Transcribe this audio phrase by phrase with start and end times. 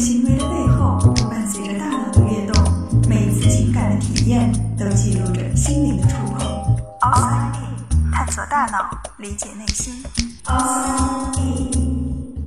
[0.00, 2.54] 行为的背后伴随着大脑的跃动，
[3.06, 6.40] 每一次情感的体验都记录着心灵的触碰。
[7.02, 10.02] Outside In，探索大脑，理解内心。
[10.46, 12.46] Outside In。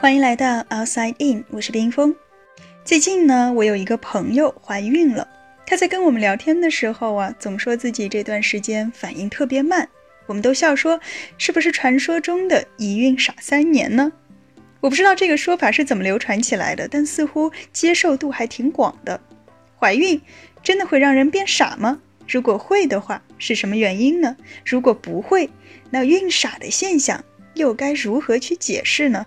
[0.00, 2.16] 欢迎来到 Outside In，我是冰峰。
[2.82, 5.28] 最近呢，我有一个朋友怀孕了，
[5.66, 9.86] 她在跟我们聊天的时候啊，总说自己这段时间反应特别慢。
[10.26, 11.00] 我们都笑说，
[11.38, 14.12] 是不是传说中的“一孕傻三年”呢？
[14.80, 19.20] 我不知道这个说法是怎么流传起来的，但似乎接受度还挺广的。
[19.78, 20.20] 怀孕
[20.62, 22.00] 真的会让人变傻吗？
[22.28, 24.36] 如果会的话，是什么原因呢？
[24.64, 25.48] 如果不会，
[25.90, 27.22] 那孕傻的现象
[27.54, 29.26] 又该如何去解释呢？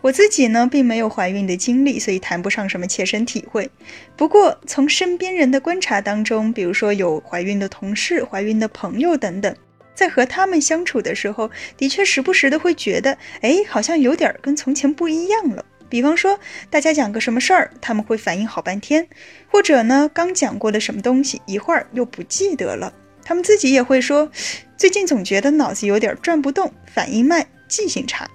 [0.00, 3.70] 我自己呢，并没有怀孕的经历，所以谈不上什么切身体会。
[4.16, 9.54] 不过从身边人的观察当中，比如说有怀孕的同事、怀孕的朋友等等。
[9.94, 15.64] 在和他们相处的时候，的确时不时的会觉得，哎，好像有点跟从前不一样了。
[15.88, 19.04] 比方说，大家讲个什么事儿，他们会反应好半天；
[19.48, 22.92] 或者呢，刚讲过的什么东西，一会儿又不记得了。
[23.22, 24.30] 他们自己也会说，
[24.76, 28.28] 最近总觉得脑子有点转不动，反应慢，记性差。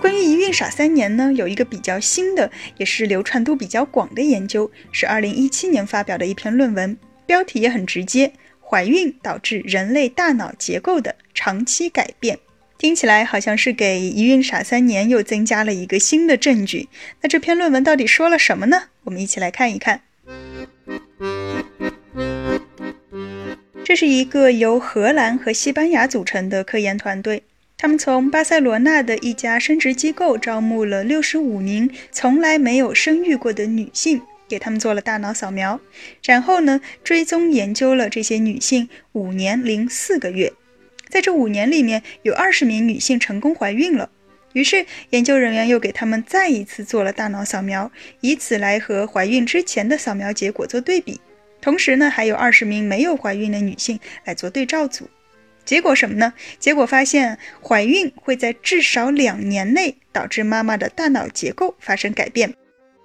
[0.00, 8.32] 关于一孕傻三年呢，有一个比较新的，也是流传度比较广的研究，是二零一七年发表的一篇论文，标题也很直接。
[8.68, 12.38] 怀孕导致人类大脑结构的长期改变，
[12.78, 16.88] 听起来好像是给“一孕傻三年”又增加了一个新的证据。
[17.20, 18.84] 那这篇论文到底说了什么呢？
[19.04, 20.00] 我们一起来看一看。
[23.84, 27.42] 这是一个由荷兰和西班牙组成的科研团队，
[27.76, 34.22] 他们从巴塞罗那的一家生殖机构招募了六十五名从来没有生育过的女性。
[34.48, 35.80] 给他们做了大脑扫描，
[36.24, 40.52] 然后呢，追踪研究了这些女性五年零四个月，
[41.08, 44.10] 在这五年里面，有二十名女性成功怀孕了。
[44.52, 51.20] 于是，研究人员又给他们再一次做了大脑扫描，以此来和怀孕之前的扫描结果做对比。
[51.60, 55.08] 同时呢，还有二十名没有怀孕的女性来做对照组。
[55.64, 56.34] 结果什么呢？
[56.60, 62.54] 结果发现，怀孕会在至少两年内导致妈妈的大脑结构发生改变。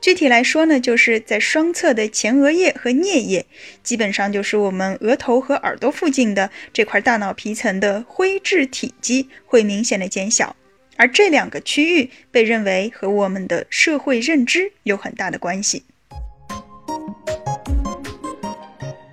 [0.02, 3.46] 具体来说呢，就是在双侧的前额叶和颞叶，
[3.84, 10.56] 基本上就是我们额头和耳朵附近的这块大脑皮层的灰质体积会明显的减小，
[10.96, 15.84] 而这两个区域被认为和我们的社会认知有很大的关系。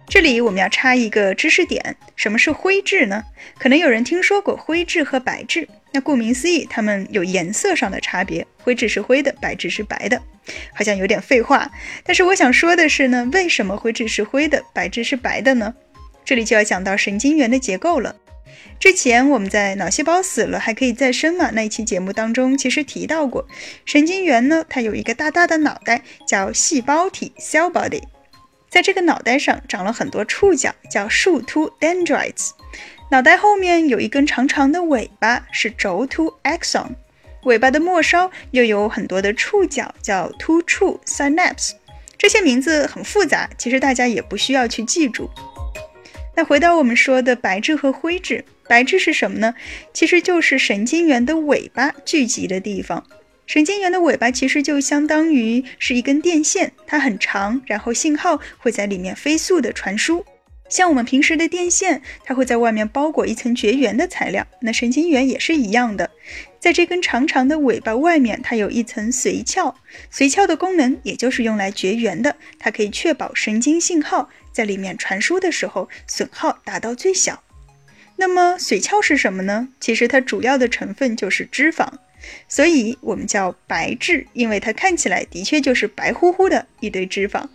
[0.08, 3.24] 这里我们要插一个知识点，什么是灰质呢？
[3.58, 10.20] 可能有人听说过灰质和白质，那顾名思义，它们有颜色上的差别，灰质是灰的，白质是白的，
[10.74, 11.70] 好像有点废话。
[12.04, 15.74] 但是我想说的是呢，为什么灰质是灰的，白质是白的呢？
[16.22, 18.14] 这里就要讲到神经元的结构了。
[18.78, 23.48] 之前我们在脑细胞死了还可以再生嘛那一期节目当中，其实提到过，
[23.86, 28.02] 神经元呢，它有一个大大的脑袋，叫细胞体 （cell body）。
[28.68, 32.50] 在这个脑袋上长了很多触角，叫树突 （dendrites）。
[33.08, 36.88] 脑袋后面有一根长长的尾巴，是轴突 （axon）。
[37.44, 41.70] 尾巴的末梢又有很多的触角，叫突触 （synapse）。
[42.18, 45.30] 这些名字很复杂，其实大家也不需要去记住。
[46.34, 49.54] 那回到我们说的白质和灰质，白质是什么呢？
[49.92, 53.06] 其实就是神经元的尾巴聚集的地方。
[53.46, 60.26] 神经元的尾巴其实就相当于是一根电线，它很长，然后信号会在里面飞速的传输。
[60.68, 66.10] 像我们平时的电线，它会在外面包裹一层绝缘的材料，那神经元也是一样的，
[66.58, 69.74] 在这根长长的尾巴外面，它有一层髓鞘，
[70.12, 77.42] 髓鞘的功能也就是用来绝缘的，它可以确保神经信号在里面传输的时候损耗达到最小。
[78.16, 79.68] 那么髓鞘是什么呢？
[79.78, 81.86] 其实它主要的成分就是脂肪。
[82.48, 87.46] 所以我们叫白质，因为它看起来的确就是白乎乎的一堆脂肪。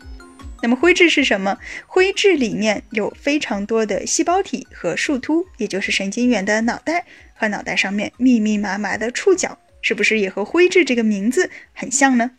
[0.62, 1.58] 那么灰质是什么？
[1.88, 12.32] 灰质里面有非常多的细胞体和树突，也就是神经元的脑袋和脑袋上面密密麻麻的触角，是不是也和灰质这个名字很像呢？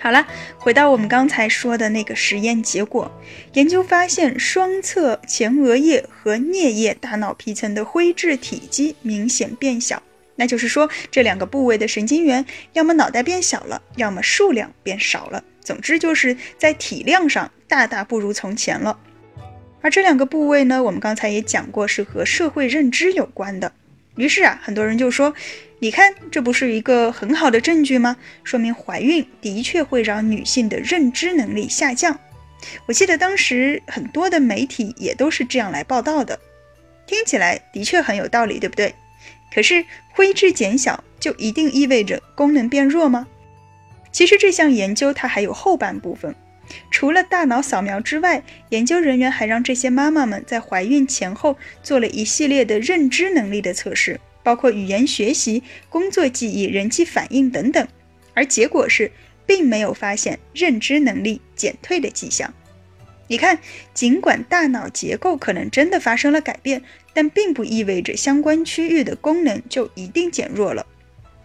[0.00, 0.26] 好了，
[0.58, 3.10] 回到我们刚才说的那个实验结果，
[3.54, 10.02] 研究发现双侧前额叶和颞叶大脑皮层的灰质体积明显变小，
[10.36, 18.98] 那就是说这两个部位的神经元要么脑袋变小了，要么数量变少了，总之就是在体量上大大不如从前了。
[19.80, 23.72] 而这两个部位呢，我们刚才也讲过是和社会认知有关的。
[24.16, 25.34] 于是啊，很多人就说
[25.80, 28.16] ：“你看，这不是一个很好的证据吗？
[28.44, 32.18] 说明怀孕的确会让女性的认知能力下降。”
[32.86, 36.38] 我记得当时很多的媒体也都是这样来报道的，
[37.06, 38.94] 听起来的确很有道理，对不对？
[39.54, 43.28] 可是灰质减小就一定意味着功能变弱吗？
[44.10, 46.34] 其实这项研究它还有后半部分。
[46.90, 57.86] 除了大脑扫描之外，研究人员还让这些妈妈们在怀孕前后做了一系列的认知能力的测试，包括语言学习、工作记忆、人际反应等等。
[58.32, 59.12] 而结果是，
[59.46, 62.52] 并没有发现认知能力减退的迹象。
[63.26, 63.58] 你看，
[63.94, 66.82] 尽管大脑结构可能真的发生了改变，
[67.12, 70.86] 但并不意味着相关区域的功能就一定减弱了。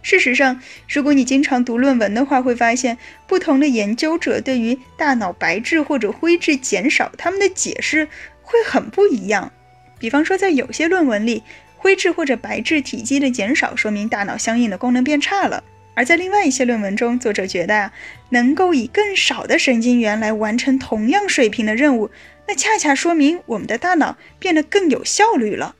[0.02, 2.96] 事实上，如果你经常读论文的话，会发现
[3.26, 8.08] 不同的研究者对于大脑白质或者灰质减少，他们的解释
[8.42, 9.52] 会很不一样。
[9.98, 11.42] 比方说，在有些论文里，
[11.76, 15.62] 灰质或者白质体积的减少说明大脑相应的功能变差了；
[15.94, 17.92] 而在另外一些论文中，作者觉得啊，
[18.30, 22.10] 能够以更少的神经元来完成同样水平的任务，
[22.48, 25.76] 那恰恰说明我们的大脑变得更有效率了。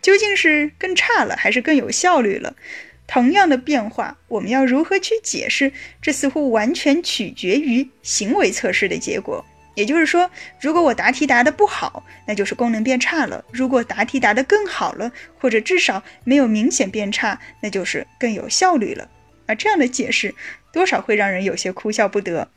[0.00, 2.56] 究竟是更差了，还是更有效率了？
[3.06, 5.72] 同样的变化，我们要如何去解释？
[6.00, 9.44] 这似乎完全取决于行为测试的结果。
[9.74, 10.30] 也就是说，
[10.60, 19.08] 如果我答题答得不好，那就是功能变差了；如果答题答得更好了，或者至少没有明显变差，那就是更有效率了。
[19.52, 20.34] 而这样的解释，
[20.72, 22.48] 多少会让人有些哭笑不得。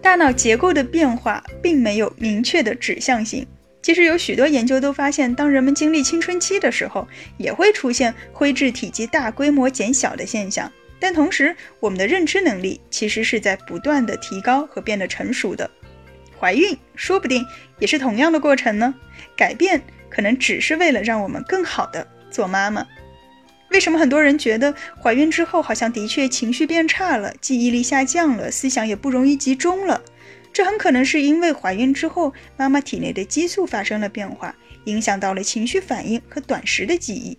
[0.00, 3.46] 大脑结构的变化并没有明确的指向性。
[3.82, 7.06] 其实有许多研究都发现，当人们经历青春期的时候，
[7.36, 10.72] 也会出现灰质体积大规模减小的现象。
[10.98, 15.70] 但同时，我们的认知能力其实是在不断的提高和变得成熟的。
[16.40, 17.44] 怀孕说不定
[17.78, 18.94] 也是同样的过程呢。
[19.36, 22.86] 改变可能只是为了让我们更好的做妈妈。
[23.70, 30.02] 为什么很多人觉得怀孕之后好像的确情绪变差了，记忆力下降了，思想也不容易集中了？
[30.52, 34.54] 这很可能是因为怀孕之后，妈妈体内的激素发生了变化，
[34.84, 37.38] 影响到了情绪反应和短时的记忆。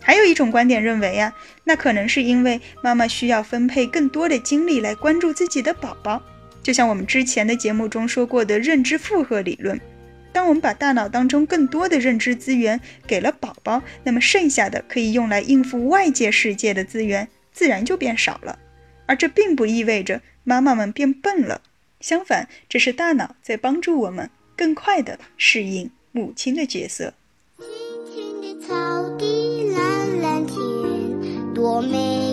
[0.00, 1.32] 还有一种观点认为啊，
[1.64, 6.22] 那可能是因为妈妈需要分配更多的精力来关注自己的宝宝。
[6.62, 9.78] 就像我们之前的节目中说过的认知负荷理论，
[10.34, 18.58] 当我们把大脑当中更多的认知资源给了宝宝，那么剩下的可以用来应付外界世界的资源自然就变少了。
[19.06, 21.62] 而这并不意味着妈妈们变笨了。
[22.00, 27.14] 相反，这是大脑在帮助我们更快地适应母亲的角色。
[27.58, 32.23] 青青的草地，蓝蓝天，多美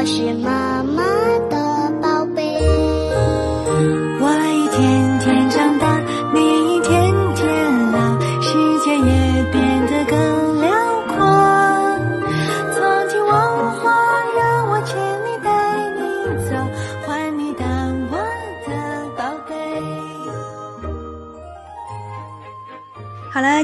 [0.00, 1.29] 我是妈妈。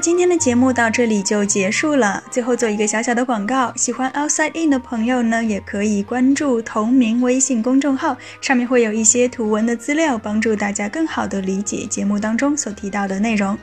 [0.06, 2.22] 今天的节目到这里就结束了。
[2.30, 13.58] 最后做一个小小的广告，喜欢 Outside In 的朋友呢，也可以关注同名微信公众号，上面会有一些图文的资料，帮助大家更好的理解节目当中所提到的内容。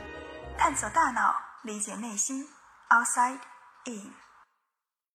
[0.58, 2.44] 探索大脑，理解内心。
[2.90, 3.38] Outside
[3.86, 4.23] In。